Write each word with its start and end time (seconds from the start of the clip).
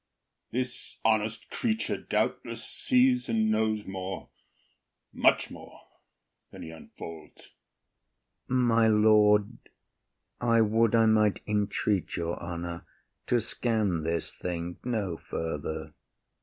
This 0.49 0.97
honest 1.05 1.51
creature 1.51 1.95
doubtless 1.95 2.63
Sees 2.67 3.29
and 3.29 3.51
knows 3.51 3.85
more, 3.85 4.29
much 5.13 5.51
more, 5.51 5.79
than 6.49 6.63
he 6.63 6.71
unfolds. 6.71 7.51
IAGO. 7.51 7.51
[Returning.] 8.47 8.65
My 8.67 8.87
lord, 8.87 9.57
I 10.39 10.59
would 10.61 10.95
I 10.95 11.05
might 11.05 11.41
entreat 11.45 12.15
your 12.15 12.41
honour 12.41 12.83
To 13.27 13.39
scan 13.39 14.01
this 14.01 14.31
thing 14.31 14.77
no 14.83 15.17
further. 15.17 15.93